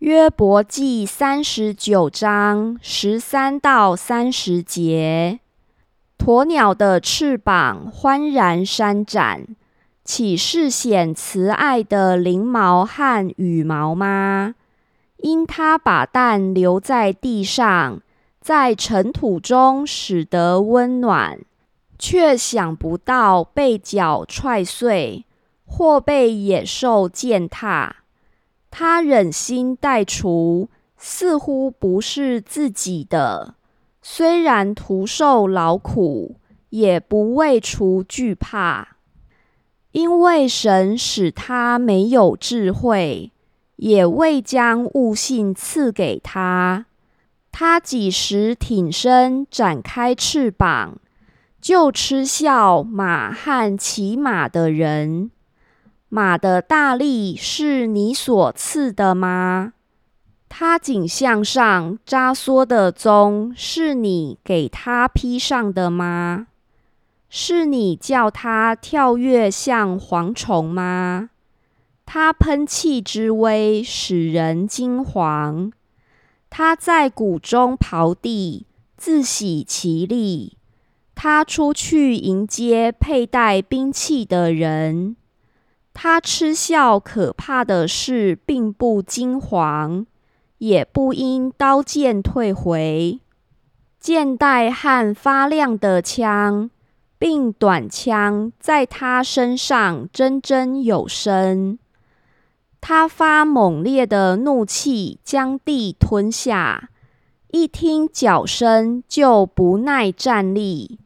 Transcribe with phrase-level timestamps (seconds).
[0.00, 5.40] 约伯记三十九章十三到三十节：
[6.16, 9.46] 鸵鸟的翅膀欢然扇展，
[10.02, 14.54] 岂是显慈爱的翎毛和羽毛吗？
[15.18, 18.00] 因它把蛋留在地上，
[18.40, 21.38] 在尘土中使得温暖，
[21.98, 25.26] 却想不到被脚踹碎，
[25.66, 27.96] 或被野兽践踏。
[28.70, 33.54] 他忍心带除，似乎不是自己的。
[34.00, 36.36] 虽然徒受劳苦，
[36.70, 38.96] 也不为除惧怕，
[39.92, 43.32] 因为神使他没有智慧，
[43.76, 46.86] 也未将悟性赐给他。
[47.52, 50.98] 他几时挺身展开翅膀，
[51.60, 55.30] 就嗤笑马和骑马的人。
[56.12, 59.74] 马的大力是你所赐的吗？
[60.48, 66.48] 它颈项上扎缩的棕是你给它披上的吗？
[67.28, 71.30] 是你叫它跳跃像蝗虫吗？
[72.04, 75.70] 它喷气之威使人惊惶，
[76.50, 80.56] 它在谷中刨地，自喜其力。
[81.14, 85.14] 它出去迎接佩戴兵器的人。
[86.02, 90.06] 他嗤笑可怕的事，并不惊惶，
[90.56, 93.20] 也不因刀剑退回。
[93.98, 96.70] 剑带和发亮的枪，
[97.18, 101.78] 并短枪，在他身上铮铮有声。
[102.80, 106.88] 他发猛烈的怒气，将地吞下。
[107.48, 110.98] 一听脚声，就不耐站立。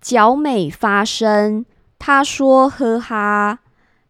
[0.00, 1.66] 脚每发声，
[1.98, 3.58] 他说：“呵哈。”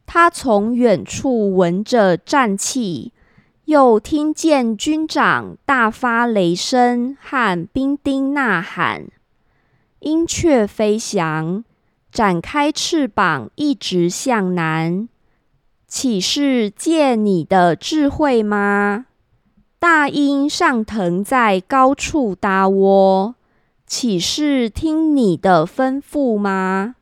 [0.07, 3.13] 他从远处闻着战气，
[3.65, 9.07] 又听见军长大发雷声和兵丁呐喊。
[10.01, 11.65] 鹰雀飞翔，
[12.11, 15.09] 展开翅膀，一直向南。
[15.87, 19.07] 岂是借你的智慧吗？
[19.79, 23.35] 大鹰上腾在高处搭窝，
[23.87, 26.97] 岂是听你的吩咐吗？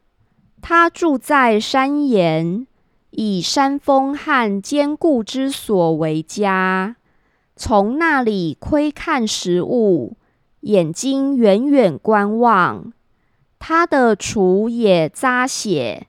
[0.60, 2.66] 它住在山岩。
[3.10, 6.96] 以山峰和坚固之所为家，
[7.56, 10.16] 从那里窥看食物，
[10.60, 12.92] 眼睛远远观望。
[13.58, 16.06] 他的厨也扎血，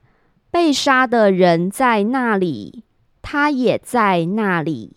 [0.50, 2.84] 被杀的人在那里，
[3.20, 4.96] 他也在那里。